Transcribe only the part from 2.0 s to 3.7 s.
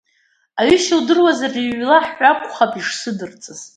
ҳәа акәхап ишсыдиҵаз.